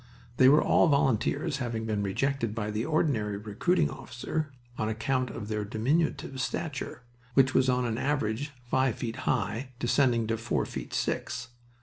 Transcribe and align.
They 0.37 0.49
were 0.49 0.63
all 0.63 0.87
volunteers, 0.87 1.57
having 1.57 1.85
been 1.85 2.01
rejected 2.01 2.55
by 2.55 2.71
the 2.71 2.85
ordinary 2.85 3.37
recruiting 3.37 3.91
officer 3.91 4.51
on 4.75 4.89
account 4.89 5.29
of 5.29 5.47
their 5.47 5.63
diminutive 5.63 6.41
stature, 6.41 7.03
which 7.35 7.53
was 7.53 7.69
on 7.69 7.85
an 7.85 7.99
average 7.99 8.49
five 8.67 8.95
feet 8.95 9.15
high, 9.29 9.73
descending 9.77 10.25
to 10.25 10.37
four 10.37 10.65
feet 10.65 10.95
six. 10.95 11.49